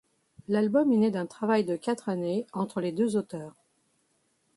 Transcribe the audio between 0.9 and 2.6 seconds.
est né d'un travail de quatre années